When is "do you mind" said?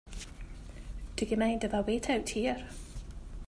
1.15-1.63